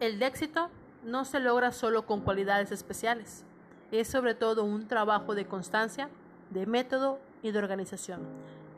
El 0.00 0.22
éxito 0.22 0.70
no 1.04 1.26
se 1.26 1.40
logra 1.40 1.72
solo 1.72 2.06
con 2.06 2.22
cualidades 2.22 2.72
especiales. 2.72 3.44
Es 3.92 4.08
sobre 4.08 4.34
todo 4.34 4.64
un 4.64 4.88
trabajo 4.88 5.34
de 5.34 5.46
constancia, 5.46 6.08
de 6.48 6.64
método 6.64 7.18
y 7.42 7.50
de 7.50 7.58
organización. 7.58 8.22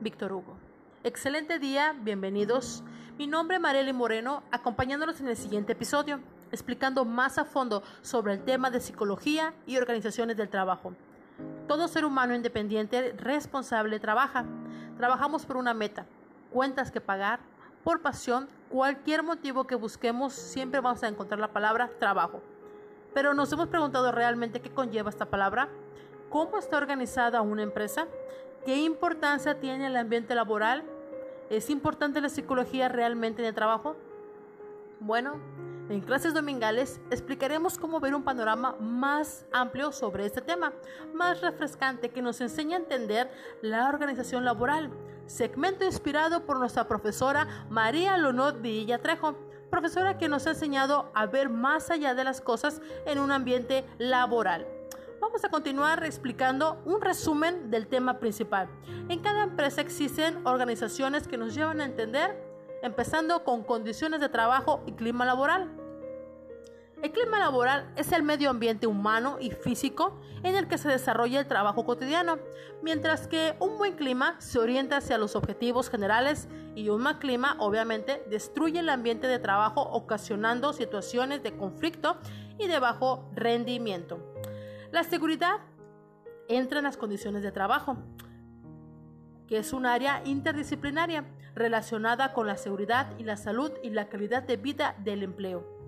Víctor 0.00 0.32
Hugo. 0.32 0.56
Excelente 1.04 1.61
día, 1.61 1.95
bienvenidos. 1.96 2.82
Mi 3.19 3.29
nombre 3.29 3.58
es 3.58 3.62
Marely 3.62 3.93
Moreno, 3.93 4.43
acompañándolos 4.50 5.21
en 5.21 5.29
el 5.29 5.37
siguiente 5.37 5.74
episodio, 5.74 6.19
explicando 6.50 7.04
más 7.04 7.38
a 7.38 7.44
fondo 7.44 7.84
sobre 8.00 8.32
el 8.32 8.42
tema 8.42 8.72
de 8.72 8.80
psicología 8.80 9.54
y 9.64 9.76
organizaciones 9.76 10.36
del 10.36 10.48
trabajo. 10.48 10.92
Todo 11.68 11.86
ser 11.86 12.04
humano 12.04 12.34
independiente 12.34 13.12
responsable 13.12 14.00
trabaja. 14.00 14.44
Trabajamos 14.96 15.46
por 15.46 15.56
una 15.56 15.72
meta, 15.72 16.04
cuentas 16.50 16.91
que 16.91 17.00
pagar, 17.00 17.38
por 17.84 18.02
pasión, 18.02 18.48
cualquier 18.73 19.23
motivo 19.23 19.66
que 19.66 19.74
busquemos, 19.74 20.32
siempre 20.32 20.80
vamos 20.80 21.02
a 21.02 21.09
encontrar 21.09 21.38
la 21.38 21.52
palabra 21.52 21.90
trabajo. 21.98 22.40
Pero 23.12 23.34
nos 23.34 23.52
hemos 23.52 23.68
preguntado 23.68 24.10
realmente 24.12 24.62
qué 24.62 24.70
conlleva 24.70 25.10
esta 25.10 25.26
palabra, 25.26 25.68
cómo 26.30 26.56
está 26.56 26.78
organizada 26.78 27.42
una 27.42 27.62
empresa, 27.62 28.06
qué 28.64 28.78
importancia 28.78 29.60
tiene 29.60 29.88
el 29.88 29.96
ambiente 29.96 30.34
laboral, 30.34 30.84
es 31.50 31.68
importante 31.68 32.22
la 32.22 32.30
psicología 32.30 32.88
realmente 32.88 33.42
en 33.42 33.48
el 33.48 33.54
trabajo. 33.54 33.94
Bueno, 35.00 35.34
en 35.91 36.00
clases 36.00 36.32
dominicales 36.32 36.98
explicaremos 37.10 37.77
cómo 37.77 38.00
ver 38.00 38.14
un 38.14 38.22
panorama 38.22 38.74
más 38.80 39.44
amplio 39.52 39.92
sobre 39.92 40.24
este 40.24 40.41
tema, 40.41 40.72
más 41.12 41.42
refrescante 41.42 42.08
que 42.08 42.22
nos 42.22 42.41
enseña 42.41 42.78
a 42.78 42.80
entender 42.80 43.30
la 43.60 43.91
organización 43.91 44.46
laboral. 44.46 44.91
Segmento 45.26 45.84
inspirado 45.84 46.44
por 46.44 46.58
nuestra 46.58 46.88
profesora 46.88 47.46
María 47.70 48.16
Lonot 48.18 48.60
Villa 48.60 49.00
Trejo, 49.00 49.36
profesora 49.70 50.18
que 50.18 50.28
nos 50.28 50.46
ha 50.46 50.50
enseñado 50.50 51.10
a 51.14 51.26
ver 51.26 51.48
más 51.48 51.90
allá 51.90 52.14
de 52.14 52.24
las 52.24 52.40
cosas 52.40 52.80
en 53.06 53.18
un 53.18 53.32
ambiente 53.32 53.84
laboral. 53.98 54.66
Vamos 55.20 55.44
a 55.44 55.50
continuar 55.50 56.05
explicando 56.05 56.82
un 56.84 57.00
resumen 57.00 57.70
del 57.70 57.86
tema 57.86 58.19
principal. 58.19 58.69
En 59.08 59.20
cada 59.20 59.44
empresa 59.44 59.80
existen 59.80 60.47
organizaciones 60.47 61.28
que 61.28 61.38
nos 61.38 61.54
llevan 61.54 61.80
a 61.80 61.84
entender 61.84 62.52
empezando 62.82 63.44
con 63.44 63.62
condiciones 63.62 64.20
de 64.20 64.28
trabajo 64.28 64.82
y 64.86 64.92
clima 64.92 65.25
laboral. 65.25 65.70
El 67.03 67.11
clima 67.11 67.41
laboral 67.41 67.92
es 67.97 68.12
el 68.12 68.22
medio 68.22 68.48
ambiente 68.48 68.86
humano 68.86 69.39
y 69.41 69.50
físico 69.50 70.20
en 70.45 70.55
el 70.55 70.69
que 70.69 70.78
se 70.78 70.89
desarrolla 70.89 71.41
el 71.41 71.48
trabajo 71.48 71.84
cotidiano, 71.84 72.39
mientras 72.81 73.27
que 73.27 73.56
un 73.59 73.77
buen 73.77 73.97
clima 73.97 74.36
se 74.41 74.61
orienta 74.61 74.98
hacia 74.98 75.19
los 75.19 75.34
objetivos 75.34 75.91
generales 75.91 76.48
y 76.77 76.91
un 76.91 77.03
mal 77.03 77.19
clima 77.19 77.56
obviamente 77.59 78.22
destruye 78.31 78.78
el 78.78 78.89
ambiente 78.89 79.27
de 79.27 79.41
trabajo 79.41 79.83
ocasionando 79.83 80.72
situaciones 80.72 81.42
de 81.42 81.56
conflicto 81.56 82.19
y 82.56 82.69
de 82.69 82.78
bajo 82.78 83.28
rendimiento. 83.34 84.20
La 84.92 85.03
seguridad 85.03 85.56
entra 86.47 86.78
en 86.78 86.84
las 86.84 86.97
condiciones 86.97 87.42
de 87.42 87.50
trabajo, 87.50 87.97
que 89.48 89.59
es 89.59 89.72
un 89.72 89.87
área 89.87 90.22
interdisciplinaria 90.25 91.25
relacionada 91.56 92.33
con 92.33 92.47
la 92.47 92.56
seguridad 92.56 93.12
y 93.19 93.25
la 93.25 93.37
salud 93.37 93.72
y 93.83 93.91
la 93.91 94.09
calidad 94.09 94.44
de 94.44 94.56
vida 94.56 94.94
del 95.00 95.25
empleo. 95.25 95.81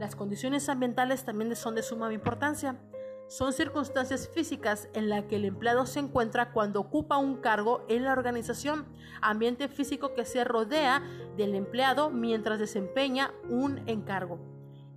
Las 0.00 0.16
condiciones 0.16 0.70
ambientales 0.70 1.24
también 1.26 1.54
son 1.54 1.74
de 1.74 1.82
suma 1.82 2.10
importancia. 2.10 2.80
Son 3.28 3.52
circunstancias 3.52 4.30
físicas 4.32 4.88
en 4.94 5.10
las 5.10 5.26
que 5.26 5.36
el 5.36 5.44
empleado 5.44 5.84
se 5.84 5.98
encuentra 5.98 6.52
cuando 6.52 6.80
ocupa 6.80 7.18
un 7.18 7.36
cargo 7.36 7.84
en 7.86 8.04
la 8.04 8.12
organización, 8.12 8.86
ambiente 9.20 9.68
físico 9.68 10.14
que 10.14 10.24
se 10.24 10.42
rodea 10.42 11.02
del 11.36 11.54
empleado 11.54 12.08
mientras 12.08 12.58
desempeña 12.58 13.30
un 13.50 13.86
encargo. 13.90 14.40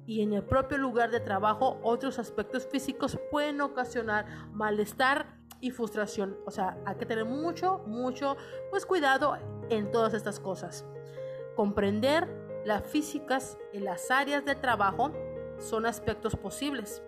Y 0.07 0.21
en 0.21 0.31
el 0.31 0.43
propio 0.43 0.77
lugar 0.77 1.11
de 1.11 1.19
trabajo, 1.19 1.81
otros 1.83 2.17
aspectos 2.17 2.65
físicos 2.65 3.19
pueden 3.29 3.59
ocasionar 3.59 4.25
malestar 4.53 5.37
y 5.59 5.71
frustración. 5.71 6.37
O 6.45 6.52
sea, 6.52 6.77
hay 6.86 6.95
que 6.95 7.05
tener 7.05 7.25
mucho, 7.25 7.83
mucho, 7.87 8.37
pues 8.69 8.86
cuidado 8.86 9.37
en 9.69 9.92
todas 9.92 10.13
estas 10.13 10.39
cosas. 10.39 10.86
Comprender 11.58 12.42
las 12.65 12.85
físicas 12.85 13.57
en 13.73 13.85
las 13.85 14.09
áreas 14.11 14.45
de 14.45 14.55
trabajo 14.55 15.11
son 15.59 15.85
aspectos 15.85 16.35
posibles, 16.35 17.03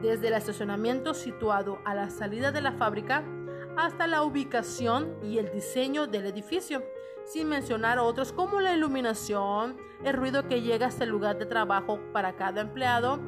desde 0.00 0.28
el 0.28 0.34
estacionamiento 0.34 1.14
situado 1.14 1.78
a 1.84 1.94
la 1.94 2.10
salida 2.10 2.52
de 2.52 2.60
la 2.60 2.72
fábrica 2.72 3.24
hasta 3.76 4.06
la 4.06 4.22
ubicación 4.22 5.16
y 5.22 5.38
el 5.38 5.50
diseño 5.52 6.06
del 6.06 6.26
edificio, 6.26 6.82
sin 7.24 7.48
mencionar 7.48 7.98
otros 7.98 8.32
como 8.32 8.60
la 8.60 8.74
iluminación, 8.74 9.76
el 10.04 10.14
ruido 10.14 10.48
que 10.48 10.62
llega 10.62 10.86
hasta 10.86 11.04
el 11.04 11.10
lugar 11.10 11.38
de 11.38 11.46
trabajo 11.46 11.98
para 12.12 12.36
cada 12.36 12.60
empleado. 12.60 13.18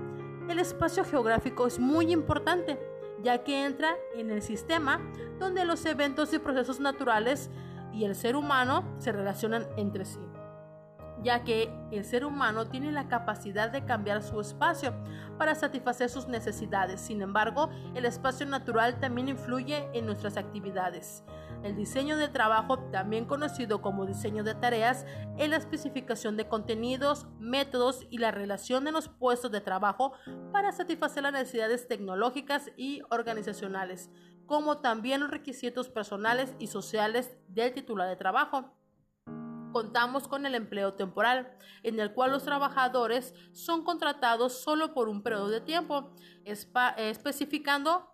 El 0.49 0.59
espacio 0.59 1.05
geográfico 1.05 1.67
es 1.67 1.79
muy 1.79 2.13
importante, 2.13 2.79
ya 3.23 3.43
que 3.45 3.65
entra 3.65 3.97
en 4.15 4.31
el 4.31 4.43
sistema 4.43 5.01
donde 5.39 5.65
los 5.65 5.85
eventos 5.85 6.33
y 6.33 6.39
procesos 6.39 6.81
naturales 6.81 7.51
y 7.93 8.05
el 8.05 8.15
ser 8.15 8.37
humano 8.37 8.85
se 8.99 9.13
relacionan 9.13 9.67
entre 9.77 10.05
sí, 10.05 10.21
ya 11.23 11.45
que 11.45 11.71
el 11.91 12.05
ser 12.05 12.25
humano 12.25 12.67
tiene 12.69 12.93
la 12.93 13.09
capacidad 13.09 13.71
de 13.71 13.85
cambiar 13.85 14.23
su 14.23 14.41
espacio 14.41 14.95
para 15.39 15.55
satisfacer 15.55 16.09
sus 16.09 16.29
necesidades. 16.29 17.01
Sin 17.01 17.23
embargo, 17.23 17.71
el 17.95 18.05
espacio 18.05 18.47
natural 18.47 19.01
también 19.01 19.29
influye 19.29 19.89
en 19.93 20.07
nuestras 20.07 20.37
actividades. 20.37 21.25
El 21.63 21.75
diseño 21.75 22.17
de 22.17 22.29
trabajo, 22.29 22.79
también 22.91 23.25
conocido 23.25 23.83
como 23.83 24.07
diseño 24.07 24.45
de 24.45 24.55
tareas, 24.55 25.05
es 25.39 25.49
la 25.49 25.57
especificación 25.57 26.37
de 26.37 26.47
contenidos, 26.47 27.27
métodos 27.41 28.07
y 28.11 28.19
la 28.19 28.31
relación 28.31 28.85
de 28.85 28.93
los 28.93 29.09
puestos 29.09 29.51
de 29.51 29.61
trabajo 29.61 30.13
para 30.53 30.71
satisfacer 30.71 31.25
las 31.25 31.33
necesidades 31.33 31.89
tecnológicas 31.89 32.71
y 32.77 33.03
organizacionales 33.11 34.11
como 34.49 34.79
también 34.79 35.21
los 35.21 35.31
requisitos 35.31 35.91
personales 35.91 36.55
y 36.59 36.69
sociales 36.69 37.37
del 37.49 37.75
titular 37.75 38.09
de 38.09 38.17
trabajo. 38.17 38.75
Contamos 39.73 40.29
con 40.29 40.47
el 40.47 40.55
empleo 40.55 40.95
temporal, 40.95 41.57
en 41.83 42.01
el 42.01 42.13
cual 42.15 42.33
los 42.33 42.45
trabajadores 42.45 43.35
son 43.53 43.85
contratados 43.85 44.61
solo 44.61 44.95
por 44.95 45.09
un 45.09 45.23
periodo 45.23 45.49
de 45.49 45.61
tiempo, 45.61 46.15
especificando 46.45 48.09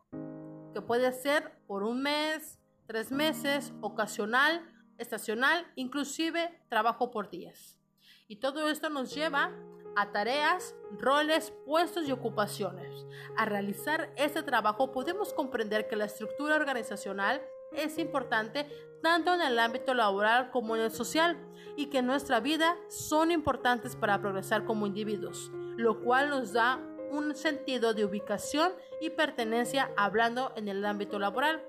que 0.72 0.82
puede 0.82 1.12
ser 1.12 1.59
por 1.66 1.84
un 1.84 2.03
mes, 2.03 2.60
tres 2.87 3.12
meses, 3.12 3.72
ocasional, 3.81 4.69
estacional, 4.98 5.66
inclusive 5.76 6.60
trabajo 6.69 7.10
por 7.10 7.31
días. 7.31 7.78
Y 8.26 8.37
todo 8.37 8.69
esto 8.69 8.91
nos 8.91 9.14
lleva 9.14 9.53
a 9.97 10.10
tareas, 10.10 10.75
roles, 10.98 11.53
puestos 11.64 12.09
y 12.09 12.12
ocupaciones. 12.12 13.06
Al 13.37 13.48
realizar 13.48 14.12
este 14.16 14.43
trabajo 14.43 14.93
podemos 14.93 15.32
comprender 15.32 15.88
que 15.88 15.97
la 15.97 16.06
estructura 16.06 16.56
organizacional 16.56 17.41
es 17.77 17.99
importante 17.99 18.67
tanto 19.03 19.35
en 19.35 19.43
el 19.43 19.59
ámbito 19.59 19.95
laboral 19.95 20.51
como 20.51 20.77
en 20.77 20.83
el 20.83 20.91
social 20.91 21.37
y 21.77 21.87
que 21.87 22.03
nuestra 22.03 22.41
vida 22.41 22.77
son 22.89 23.31
importantes 23.31 23.97
para 23.97 24.21
progresar 24.21 24.65
como 24.65 24.87
individuos, 24.87 25.51
lo 25.77 26.01
cual 26.01 26.31
nos 26.31 26.53
da 26.53 26.81
un 27.11 27.35
sentido 27.35 27.95
de 27.95 28.05
ubicación 28.05 28.73
y 29.01 29.11
pertenencia 29.11 29.91
hablando 29.97 30.53
en 30.57 30.69
el 30.69 30.85
ámbito 30.85 31.19
laboral. 31.19 31.62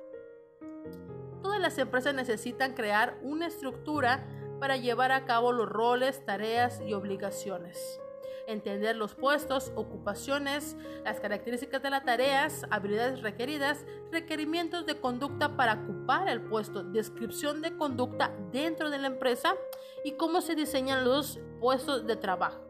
Todas 1.42 1.60
las 1.60 1.78
empresas 1.78 2.16
necesitan 2.16 2.74
crear 2.74 3.18
una 3.22 3.48
estructura 3.48 4.28
para 4.60 4.78
llevar 4.78 5.12
a 5.12 5.26
cabo 5.26 5.52
los 5.52 5.68
roles, 5.68 6.26
tareas 6.26 6.82
y 6.82 6.94
obligaciones 6.94 8.00
entender 8.48 8.96
los 8.96 9.16
puestos, 9.16 9.72
ocupaciones, 9.76 10.76
las 11.04 11.20
características 11.20 11.82
de 11.82 11.90
las 11.90 12.04
tareas, 12.06 12.66
habilidades 12.70 13.22
requeridas, 13.22 13.86
requerimientos 14.12 14.86
de 14.86 15.00
conducta 15.00 15.56
para 15.56 15.74
ocupar 15.74 16.28
el 16.30 16.42
puesto, 16.42 16.84
descripción 16.84 17.62
de 17.62 17.76
conducta 17.76 18.32
dentro 18.52 18.90
de 18.90 19.00
la 19.00 19.08
empresa 19.08 19.56
y 20.04 20.14
cómo 20.14 20.42
se 20.42 20.56
diseñan 20.56 21.06
los 21.06 21.40
puestos 21.60 22.06
de 22.06 22.16
trabajo. 22.16 22.62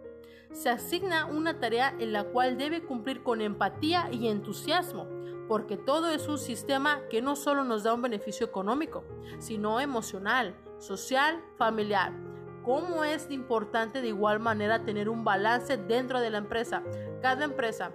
Se 0.52 0.70
asigna 0.70 1.26
una 1.26 1.60
tarea 1.60 1.94
en 2.00 2.14
la 2.14 2.24
cual 2.24 2.58
debe 2.58 2.82
cumplir 2.82 3.24
con 3.24 3.42
empatía 3.42 4.08
y 4.12 4.28
entusiasmo, 4.28 5.08
porque 5.48 5.78
todo 5.78 6.10
es 6.10 6.28
un 6.28 6.38
sistema 6.38 7.02
que 7.10 7.22
no 7.22 7.36
solo 7.36 7.64
nos 7.64 7.84
da 7.84 7.94
un 7.94 8.02
beneficio 8.02 8.48
económico, 8.48 9.04
sino 9.40 9.80
emocional, 9.80 10.56
social, 10.80 11.44
familiar 11.58 12.25
cómo 12.66 13.04
es 13.04 13.30
importante 13.30 14.02
de 14.02 14.08
igual 14.08 14.40
manera 14.40 14.84
tener 14.84 15.08
un 15.08 15.24
balance 15.24 15.78
dentro 15.78 16.20
de 16.20 16.32
la 16.32 16.40
empresa. 16.40 16.82
Cada 17.22 17.46
empresa, 17.46 17.92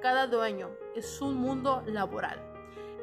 cada 0.00 0.28
dueño 0.28 0.70
es 0.94 1.20
un 1.20 1.34
mundo 1.34 1.82
laboral. 1.86 2.40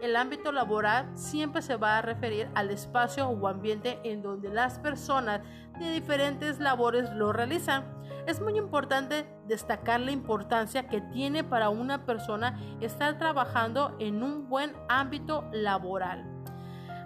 El 0.02 0.16
ámbito 0.16 0.54
laboral 0.54 1.12
siempre 1.16 1.62
se 1.62 1.76
va 1.76 1.98
a 1.98 2.02
referir 2.02 2.50
al 2.56 2.70
espacio 2.70 3.28
o 3.28 3.48
ambiente 3.50 4.00
en 4.06 4.22
donde 4.22 4.48
las 4.48 4.80
personas 4.80 5.42
de 5.78 5.92
diferentes 5.92 6.60
labores 6.60 7.12
lo 7.12 7.34
realizan. 7.34 7.84
Es 8.26 8.40
muy 8.40 8.58
importante 8.58 9.28
destacar 9.46 10.00
la 10.00 10.12
importancia 10.12 10.88
que 10.88 11.02
tiene 11.02 11.44
para 11.44 11.70
una 11.70 12.06
persona 12.06 12.58
estar 12.80 13.18
trabajando 13.18 13.94
en 14.00 14.24
un 14.24 14.48
buen 14.48 14.74
ámbito 14.88 15.44
laboral. 15.52 16.24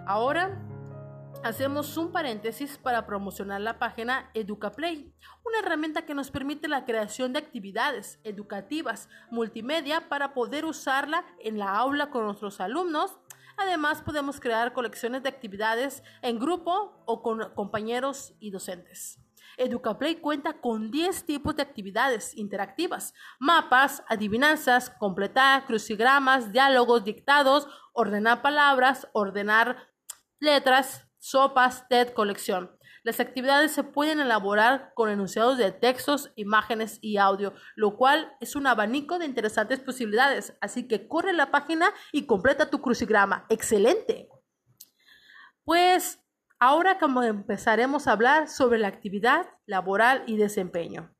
Ahora 0.06 0.56
hacemos 1.42 1.96
un 1.96 2.12
paréntesis 2.12 2.78
para 2.78 3.06
promocionar 3.06 3.60
la 3.60 3.78
página 3.78 4.30
EducaPlay, 4.34 5.12
una 5.44 5.58
herramienta 5.58 6.06
que 6.06 6.14
nos 6.14 6.30
permite 6.30 6.68
la 6.68 6.84
creación 6.84 7.32
de 7.32 7.38
actividades 7.40 8.18
educativas 8.24 9.08
multimedia 9.30 10.08
para 10.08 10.34
poder 10.34 10.64
usarla 10.64 11.24
en 11.40 11.58
la 11.58 11.76
aula 11.76 12.10
con 12.10 12.24
nuestros 12.24 12.60
alumnos. 12.60 13.18
Además, 13.56 14.02
podemos 14.02 14.40
crear 14.40 14.72
colecciones 14.72 15.22
de 15.22 15.28
actividades 15.28 16.02
en 16.22 16.38
grupo 16.38 17.02
o 17.06 17.22
con 17.22 17.52
compañeros 17.54 18.34
y 18.40 18.50
docentes. 18.50 19.20
EducaPlay 19.56 20.16
cuenta 20.16 20.60
con 20.60 20.90
10 20.90 21.26
tipos 21.26 21.54
de 21.54 21.62
actividades 21.62 22.36
interactivas, 22.36 23.14
mapas, 23.38 24.02
adivinanzas, 24.08 24.90
completar, 24.90 25.66
crucigramas, 25.66 26.52
diálogos, 26.52 27.04
dictados, 27.04 27.68
ordenar 27.92 28.42
palabras, 28.42 29.08
ordenar 29.12 29.94
letras, 30.40 31.08
sopas, 31.24 31.88
TED, 31.88 32.10
colección. 32.10 32.76
Las 33.02 33.20
actividades 33.20 33.72
se 33.72 33.82
pueden 33.82 34.20
elaborar 34.20 34.92
con 34.94 35.10
enunciados 35.10 35.56
de 35.58 35.72
textos, 35.72 36.32
imágenes 36.36 36.98
y 37.00 37.16
audio, 37.16 37.54
lo 37.76 37.96
cual 37.96 38.36
es 38.40 38.56
un 38.56 38.66
abanico 38.66 39.18
de 39.18 39.26
interesantes 39.26 39.80
posibilidades. 39.80 40.56
Así 40.60 40.86
que 40.86 41.08
corre 41.08 41.32
la 41.32 41.50
página 41.50 41.92
y 42.12 42.26
completa 42.26 42.70
tu 42.70 42.80
crucigrama. 42.80 43.46
¡Excelente! 43.48 44.28
Pues 45.64 46.20
Ahora 46.60 46.98
como 46.98 47.22
empezaremos 47.22 48.06
a 48.06 48.12
hablar 48.12 48.48
sobre 48.48 48.78
la 48.78 48.88
actividad 48.88 49.46
laboral 49.66 50.22
y 50.26 50.38
desempeño. 50.38 51.14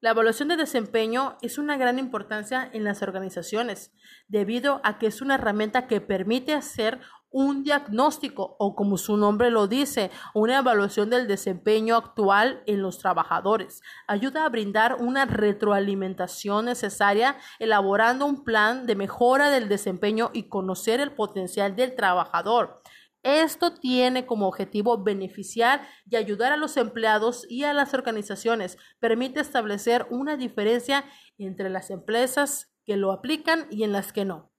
La 0.00 0.12
evaluación 0.12 0.48
de 0.48 0.56
desempeño 0.56 1.36
es 1.42 1.58
una 1.58 1.76
gran 1.76 1.98
importancia 1.98 2.70
en 2.72 2.84
las 2.84 3.02
organizaciones, 3.02 3.92
debido 4.28 4.80
a 4.82 4.98
que 4.98 5.08
es 5.08 5.20
una 5.20 5.34
herramienta 5.34 5.86
que 5.86 6.00
permite 6.00 6.54
hacer 6.54 7.00
un 7.30 7.62
diagnóstico 7.62 8.56
o 8.58 8.74
como 8.74 8.98
su 8.98 9.16
nombre 9.16 9.50
lo 9.50 9.66
dice, 9.66 10.10
una 10.34 10.58
evaluación 10.58 11.10
del 11.10 11.28
desempeño 11.28 11.96
actual 11.96 12.62
en 12.66 12.82
los 12.82 12.98
trabajadores. 12.98 13.82
Ayuda 14.06 14.44
a 14.44 14.48
brindar 14.48 14.96
una 14.96 15.24
retroalimentación 15.24 16.64
necesaria 16.66 17.36
elaborando 17.58 18.26
un 18.26 18.44
plan 18.44 18.86
de 18.86 18.96
mejora 18.96 19.50
del 19.50 19.68
desempeño 19.68 20.30
y 20.32 20.48
conocer 20.48 21.00
el 21.00 21.12
potencial 21.12 21.76
del 21.76 21.94
trabajador. 21.94 22.82
Esto 23.22 23.74
tiene 23.74 24.24
como 24.24 24.48
objetivo 24.48 25.02
beneficiar 25.02 25.86
y 26.08 26.16
ayudar 26.16 26.52
a 26.52 26.56
los 26.56 26.78
empleados 26.78 27.44
y 27.50 27.64
a 27.64 27.74
las 27.74 27.92
organizaciones. 27.92 28.78
Permite 28.98 29.40
establecer 29.40 30.06
una 30.10 30.36
diferencia 30.36 31.04
entre 31.36 31.68
las 31.68 31.90
empresas 31.90 32.72
que 32.86 32.96
lo 32.96 33.12
aplican 33.12 33.66
y 33.70 33.84
en 33.84 33.92
las 33.92 34.12
que 34.12 34.24
no. 34.24 34.49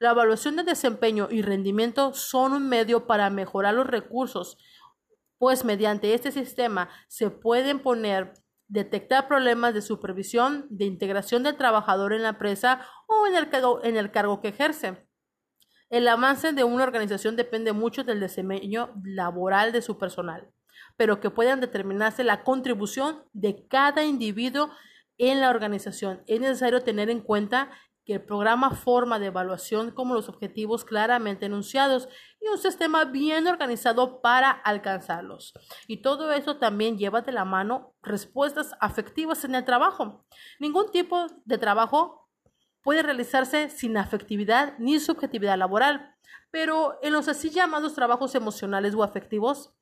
La 0.00 0.12
evaluación 0.12 0.56
de 0.56 0.62
desempeño 0.62 1.28
y 1.30 1.42
rendimiento 1.42 2.14
son 2.14 2.54
un 2.54 2.70
medio 2.70 3.06
para 3.06 3.28
mejorar 3.28 3.74
los 3.74 3.86
recursos, 3.86 4.56
pues 5.36 5.62
mediante 5.62 6.14
este 6.14 6.32
sistema 6.32 6.88
se 7.06 7.28
pueden 7.28 7.80
poner 7.80 8.32
detectar 8.66 9.28
problemas 9.28 9.74
de 9.74 9.82
supervisión, 9.82 10.66
de 10.70 10.86
integración 10.86 11.42
del 11.42 11.58
trabajador 11.58 12.14
en 12.14 12.22
la 12.22 12.30
empresa 12.30 12.80
o 13.06 13.26
en 13.26 13.36
el 13.36 13.48
en 13.82 13.98
el 13.98 14.10
cargo 14.10 14.40
que 14.40 14.48
ejerce. 14.48 15.06
El 15.90 16.08
avance 16.08 16.54
de 16.54 16.64
una 16.64 16.84
organización 16.84 17.36
depende 17.36 17.74
mucho 17.74 18.02
del 18.02 18.20
desempeño 18.20 18.94
laboral 19.04 19.70
de 19.70 19.82
su 19.82 19.98
personal, 19.98 20.50
pero 20.96 21.20
que 21.20 21.28
puedan 21.28 21.60
determinarse 21.60 22.24
la 22.24 22.42
contribución 22.42 23.24
de 23.34 23.66
cada 23.68 24.02
individuo 24.04 24.70
en 25.18 25.40
la 25.40 25.50
organización. 25.50 26.22
Es 26.26 26.40
necesario 26.40 26.80
tener 26.82 27.10
en 27.10 27.20
cuenta 27.20 27.70
que 28.04 28.14
el 28.14 28.24
programa 28.24 28.70
forma 28.70 29.18
de 29.18 29.26
evaluación 29.26 29.90
como 29.90 30.14
los 30.14 30.28
objetivos 30.28 30.84
claramente 30.84 31.46
enunciados 31.46 32.08
y 32.40 32.48
un 32.48 32.58
sistema 32.58 33.04
bien 33.04 33.46
organizado 33.46 34.20
para 34.20 34.50
alcanzarlos. 34.50 35.52
Y 35.86 36.02
todo 36.02 36.32
eso 36.32 36.56
también 36.56 36.98
lleva 36.98 37.20
de 37.20 37.32
la 37.32 37.44
mano 37.44 37.94
respuestas 38.02 38.74
afectivas 38.80 39.44
en 39.44 39.54
el 39.54 39.64
trabajo. 39.64 40.24
Ningún 40.58 40.90
tipo 40.90 41.26
de 41.44 41.58
trabajo 41.58 42.28
puede 42.82 43.02
realizarse 43.02 43.68
sin 43.68 43.96
afectividad 43.96 44.74
ni 44.78 44.98
subjetividad 44.98 45.58
laboral, 45.58 46.14
pero 46.50 46.98
en 47.02 47.12
los 47.12 47.28
así 47.28 47.50
llamados 47.50 47.94
trabajos 47.94 48.34
emocionales 48.34 48.94
o 48.94 49.02
afectivos, 49.02 49.74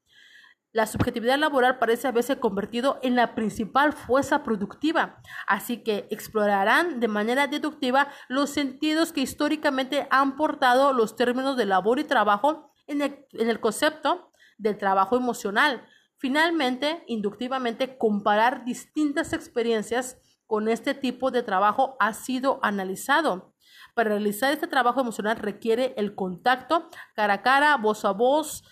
la 0.73 0.87
subjetividad 0.87 1.39
laboral 1.39 1.79
parece 1.79 2.09
haberse 2.09 2.39
convertido 2.39 2.99
en 3.03 3.17
la 3.17 3.35
principal 3.35 3.93
fuerza 3.93 4.43
productiva, 4.43 5.21
así 5.47 5.83
que 5.83 6.07
explorarán 6.11 7.01
de 7.01 7.09
manera 7.09 7.47
deductiva 7.47 8.09
los 8.29 8.51
sentidos 8.51 9.13
que 9.13 9.23
históricamente 9.23 10.07
han 10.11 10.37
portado 10.37 10.93
los 10.93 11.17
términos 11.17 11.57
de 11.57 11.67
labor 11.67 11.99
y 11.99 12.05
trabajo 12.05 12.73
en 12.87 13.03
el, 13.03 13.27
en 13.33 13.49
el 13.49 13.61
concepto 13.61 14.31
del 14.59 14.77
trabajo 14.77 15.17
emocional. 15.17 15.87
Finalmente, 16.17 17.05
inductivamente, 17.07 17.97
comparar 17.97 18.65
distintas 18.65 19.33
experiencias 19.33 20.19
con 20.47 20.69
este 20.69 20.95
tipo 20.95 21.31
de 21.31 21.43
trabajo 21.43 21.97
ha 22.01 22.13
sido 22.13 22.59
analizado. 22.63 23.55
Para 23.95 24.11
realizar 24.11 24.53
este 24.53 24.67
trabajo 24.67 25.01
emocional 25.01 25.37
requiere 25.37 25.95
el 25.97 26.15
contacto 26.15 26.89
cara 27.15 27.35
a 27.35 27.43
cara, 27.43 27.77
voz 27.77 28.05
a 28.05 28.13
voz, 28.13 28.65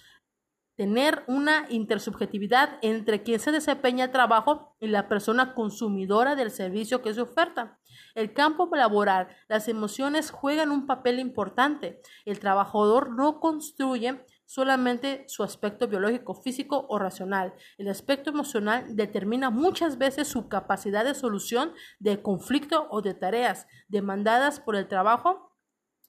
tener 0.77 1.25
una 1.27 1.67
intersubjetividad 1.71 2.79
entre 2.83 3.23
quien 3.23 3.41
se 3.41 3.53
desempeña 3.53 4.05
el 4.05 4.11
trabajo 4.13 4.77
y 4.79 4.87
la 4.87 5.09
persona 5.09 5.55
consumidora 5.55 6.37
del 6.37 6.51
servicio 6.51 7.03
que 7.03 7.15
se 7.15 7.23
oferta. 7.23 7.79
El 8.15 8.33
campo 8.33 8.69
laboral, 8.75 9.29
las 9.49 9.69
emociones 9.69 10.31
juegan 10.31 10.71
un 10.71 10.87
papel 10.87 11.19
importante. 11.19 12.01
El 12.25 12.39
trabajador 12.39 13.11
no 13.11 13.41
construye 13.41 14.25
solamente 14.45 15.25
su 15.29 15.43
aspecto 15.43 15.89
biológico, 15.89 16.35
físico 16.35 16.87
o 16.89 16.99
racional. 16.99 17.55
El 17.79 17.89
aspecto 17.89 18.31
emocional 18.31 18.95
determina 18.95 19.51
muchas 19.51 19.99
veces 19.99 20.29
su 20.29 20.49
capacidad 20.49 21.05
de 21.05 21.15
solución 21.15 21.73
de 21.99 22.23
conflicto 22.23 22.87
o 22.91 23.03
de 23.03 23.15
tareas 23.15 23.67
demandadas 23.89 24.61
por 24.61 24.77
el 24.77 24.89
trabajo 24.89 25.46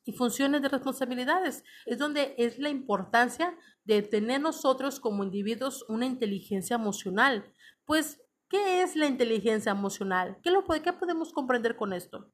y 0.08 0.14
funciones 0.14 0.62
de 0.62 0.70
responsabilidades. 0.70 1.64
Es 1.86 1.98
donde 1.98 2.34
es 2.38 2.58
la 2.60 2.70
importancia 2.70 3.58
de 3.84 4.02
tener 4.02 4.42
nosotros 4.42 5.00
como 5.00 5.24
individuos 5.24 5.86
una 5.90 6.06
inteligencia 6.06 6.76
emocional. 6.76 7.52
Pues, 7.86 8.22
¿qué 8.50 8.82
es 8.82 8.96
la 8.96 9.08
inteligencia 9.08 9.72
emocional? 9.72 10.38
¿Qué, 10.42 10.52
lo, 10.52 10.66
qué 10.66 10.94
podemos 10.94 11.34
comprender 11.34 11.76
con 11.76 11.94
esto? 11.94 12.32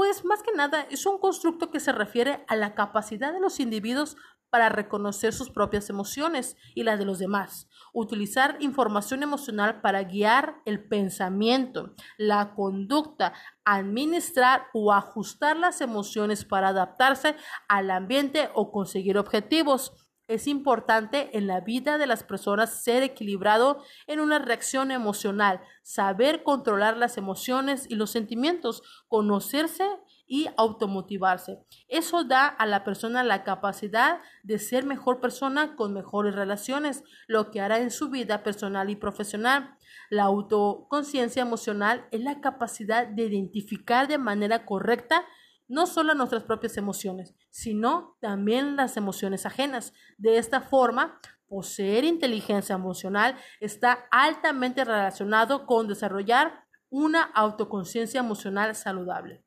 Pues 0.00 0.24
más 0.24 0.42
que 0.42 0.52
nada 0.52 0.86
es 0.90 1.04
un 1.04 1.18
constructo 1.18 1.70
que 1.70 1.78
se 1.78 1.92
refiere 1.92 2.42
a 2.48 2.56
la 2.56 2.74
capacidad 2.74 3.34
de 3.34 3.38
los 3.38 3.60
individuos 3.60 4.16
para 4.48 4.70
reconocer 4.70 5.34
sus 5.34 5.50
propias 5.50 5.90
emociones 5.90 6.56
y 6.74 6.84
las 6.84 6.98
de 6.98 7.04
los 7.04 7.18
demás. 7.18 7.68
Utilizar 7.92 8.56
información 8.60 9.22
emocional 9.22 9.82
para 9.82 10.04
guiar 10.04 10.62
el 10.64 10.88
pensamiento, 10.88 11.94
la 12.16 12.54
conducta, 12.54 13.34
administrar 13.66 14.68
o 14.72 14.90
ajustar 14.94 15.58
las 15.58 15.82
emociones 15.82 16.46
para 16.46 16.68
adaptarse 16.68 17.36
al 17.68 17.90
ambiente 17.90 18.48
o 18.54 18.72
conseguir 18.72 19.18
objetivos. 19.18 19.92
Es 20.30 20.46
importante 20.46 21.36
en 21.36 21.48
la 21.48 21.58
vida 21.58 21.98
de 21.98 22.06
las 22.06 22.22
personas 22.22 22.84
ser 22.84 23.02
equilibrado 23.02 23.82
en 24.06 24.20
una 24.20 24.38
reacción 24.38 24.92
emocional, 24.92 25.60
saber 25.82 26.44
controlar 26.44 26.96
las 26.96 27.18
emociones 27.18 27.90
y 27.90 27.96
los 27.96 28.12
sentimientos, 28.12 29.04
conocerse 29.08 29.88
y 30.28 30.46
automotivarse. 30.56 31.58
Eso 31.88 32.22
da 32.22 32.46
a 32.46 32.64
la 32.64 32.84
persona 32.84 33.24
la 33.24 33.42
capacidad 33.42 34.20
de 34.44 34.60
ser 34.60 34.86
mejor 34.86 35.18
persona 35.18 35.74
con 35.74 35.92
mejores 35.92 36.36
relaciones, 36.36 37.02
lo 37.26 37.50
que 37.50 37.60
hará 37.60 37.80
en 37.80 37.90
su 37.90 38.08
vida 38.08 38.44
personal 38.44 38.88
y 38.88 38.94
profesional. 38.94 39.78
La 40.10 40.22
autoconciencia 40.22 41.42
emocional 41.42 42.06
es 42.12 42.20
la 42.20 42.40
capacidad 42.40 43.04
de 43.08 43.24
identificar 43.24 44.06
de 44.06 44.18
manera 44.18 44.64
correcta 44.64 45.24
no 45.70 45.86
solo 45.86 46.14
nuestras 46.14 46.42
propias 46.42 46.76
emociones, 46.76 47.32
sino 47.48 48.18
también 48.20 48.74
las 48.74 48.96
emociones 48.96 49.46
ajenas. 49.46 49.94
De 50.18 50.36
esta 50.36 50.60
forma, 50.60 51.20
poseer 51.46 52.04
inteligencia 52.04 52.74
emocional 52.74 53.36
está 53.60 54.08
altamente 54.10 54.84
relacionado 54.84 55.66
con 55.66 55.86
desarrollar 55.86 56.64
una 56.88 57.22
autoconciencia 57.22 58.18
emocional 58.18 58.74
saludable. 58.74 59.44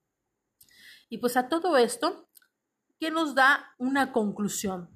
Y 1.10 1.18
pues 1.18 1.36
a 1.36 1.50
todo 1.50 1.76
esto, 1.76 2.30
¿qué 3.02 3.12
nos 3.12 3.36
da 3.36 3.76
una 3.78 4.14
conclusión? 4.14 4.90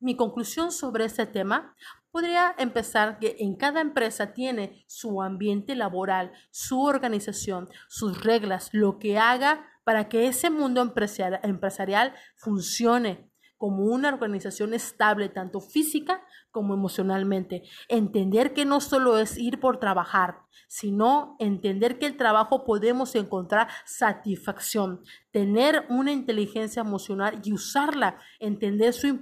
Mi 0.00 0.16
conclusión 0.16 0.70
sobre 0.70 1.06
este 1.06 1.24
tema 1.24 1.74
podría 2.10 2.54
empezar 2.58 3.18
que 3.18 3.36
en 3.40 3.56
cada 3.56 3.80
empresa 3.80 4.34
tiene 4.34 4.84
su 4.86 5.22
ambiente 5.22 5.74
laboral, 5.74 6.30
su 6.50 6.82
organización, 6.82 7.70
sus 7.88 8.22
reglas, 8.22 8.68
lo 8.72 8.98
que 8.98 9.18
haga 9.18 9.66
para 9.88 10.10
que 10.10 10.28
ese 10.28 10.50
mundo 10.50 10.82
empresarial 10.82 12.12
funcione 12.36 13.32
como 13.56 13.84
una 13.84 14.10
organización 14.10 14.74
estable, 14.74 15.30
tanto 15.30 15.62
física 15.62 16.22
como 16.50 16.74
emocionalmente. 16.74 17.62
Entender 17.88 18.52
que 18.52 18.66
no 18.66 18.82
solo 18.82 19.18
es 19.18 19.38
ir 19.38 19.60
por 19.60 19.80
trabajar, 19.80 20.42
sino 20.68 21.36
entender 21.38 21.98
que 21.98 22.04
el 22.04 22.18
trabajo 22.18 22.66
podemos 22.66 23.14
encontrar 23.14 23.68
satisfacción, 23.86 25.00
tener 25.30 25.86
una 25.88 26.12
inteligencia 26.12 26.82
emocional 26.82 27.40
y 27.42 27.54
usarla, 27.54 28.18
entender 28.40 28.92
su, 28.92 29.18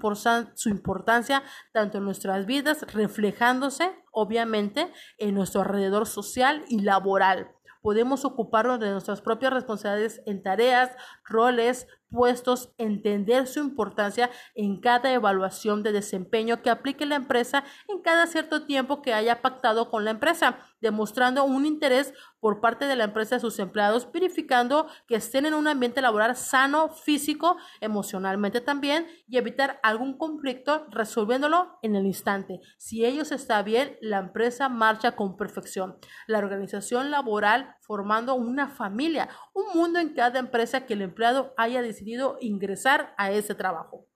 su 0.57 0.69
importancia 0.69 1.45
tanto 1.73 1.99
en 1.99 2.05
nuestras 2.05 2.45
vidas, 2.45 2.85
reflejándose 2.93 3.95
obviamente 4.11 4.91
en 5.17 5.37
nuestro 5.37 5.61
alrededor 5.61 6.09
social 6.09 6.65
y 6.69 6.81
laboral 6.81 7.56
podemos 7.87 8.25
ocuparnos 8.25 8.81
de 8.81 8.91
nuestras 8.91 9.21
propias 9.21 9.53
responsabilidades 9.53 10.21
en 10.27 10.43
tareas, 10.43 10.91
roles, 11.25 11.87
puestos, 12.11 12.73
entender 12.79 13.47
su 13.47 13.61
importancia 13.61 14.31
en 14.55 14.81
cada 14.81 15.13
evaluación 15.13 15.83
de 15.83 15.93
desempeño 15.93 16.63
que 16.63 16.71
aplique 16.71 17.07
la 17.07 17.17
empresa 17.17 17.65
en 17.89 18.01
cada 18.01 18.27
cierto 18.27 18.65
tiempo 18.65 19.03
que 19.03 19.13
haya 19.13 19.43
pactado 19.43 19.91
con 19.91 20.05
la 20.05 20.13
empresa, 20.13 20.59
demostrando 20.81 21.45
un 21.45 21.67
interés 21.67 22.13
por 22.41 22.61
parte 22.61 22.85
de 22.85 22.97
la 22.97 23.05
empresa 23.05 23.37
de 23.37 23.41
sus 23.41 23.59
empleados, 23.59 24.11
verificando 24.13 24.87
que 25.09 25.17
estén 25.17 25.47
en 25.47 25.55
un 25.55 25.67
ambiente 25.67 26.01
laboral 26.01 26.37
sano, 26.37 26.91
físico, 26.91 27.57
emocionalmente 27.81 28.61
también, 28.61 29.07
y 29.27 29.37
evitar 29.37 29.81
algún 29.83 30.17
conflicto 30.17 30.87
resolviéndolo 30.91 31.79
en 31.83 31.97
el 31.97 32.07
instante. 32.07 32.61
Si 32.79 33.05
ellos 33.05 33.33
está 33.33 33.63
bien, 33.63 33.97
la 34.01 34.19
empresa 34.19 34.69
marcha 34.69 35.17
con 35.17 35.37
perfección. 35.37 35.99
La 36.27 36.39
organización 36.39 37.11
laboral 37.11 37.77
formando 37.87 38.35
una 38.35 38.69
familia, 38.69 39.29
un 39.55 39.79
mundo 39.79 39.99
en 39.99 40.15
cada 40.15 40.39
empresa 40.39 40.87
que 40.87 40.95
el 40.95 41.03
empleado 41.03 41.55
haya 41.57 41.83
decidido 41.83 42.37
ingresar 42.41 43.15
a 43.17 43.31
ese 43.31 43.55
trabajo. 43.55 44.07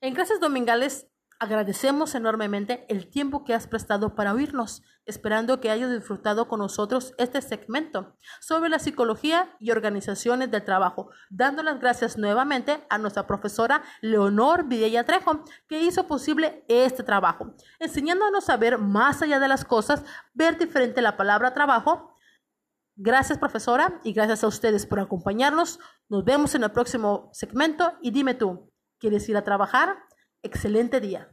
En 0.00 0.14
clases 0.14 0.40
dominicales 0.40 1.08
agradecemos 1.40 2.14
enormemente 2.14 2.84
el 2.88 3.08
tiempo 3.08 3.44
que 3.44 3.54
has 3.54 3.66
prestado 3.68 4.14
para 4.14 4.32
oírnos, 4.32 4.82
esperando 5.06 5.60
que 5.60 5.70
hayas 5.70 5.90
disfrutado 5.90 6.48
con 6.48 6.58
nosotros 6.58 7.14
este 7.16 7.40
segmento 7.42 8.16
sobre 8.40 8.68
la 8.68 8.78
psicología 8.78 9.54
y 9.60 9.70
organizaciones 9.70 10.50
del 10.50 10.64
trabajo, 10.64 11.10
dando 11.30 11.62
las 11.62 11.78
gracias 11.78 12.18
nuevamente 12.18 12.84
a 12.90 12.98
nuestra 12.98 13.26
profesora 13.26 13.82
Leonor 14.00 14.64
Vidella 14.64 15.04
Trejo, 15.04 15.44
que 15.68 15.80
hizo 15.80 16.06
posible 16.06 16.64
este 16.68 17.04
trabajo, 17.04 17.54
enseñándonos 17.78 18.50
a 18.50 18.56
ver 18.56 18.78
más 18.78 19.22
allá 19.22 19.38
de 19.38 19.48
las 19.48 19.64
cosas, 19.64 20.04
ver 20.34 20.58
diferente 20.58 21.02
la 21.02 21.16
palabra 21.16 21.54
trabajo 21.54 22.17
Gracias, 23.00 23.38
profesora, 23.38 24.00
y 24.02 24.12
gracias 24.12 24.42
a 24.42 24.48
ustedes 24.48 24.84
por 24.84 24.98
acompañarnos. 24.98 25.78
Nos 26.08 26.24
vemos 26.24 26.56
en 26.56 26.64
el 26.64 26.72
próximo 26.72 27.30
segmento 27.32 27.92
y 28.02 28.10
dime 28.10 28.34
tú, 28.34 28.72
¿quieres 28.98 29.28
ir 29.28 29.36
a 29.36 29.44
trabajar? 29.44 29.98
Excelente 30.42 31.00
día. 31.00 31.30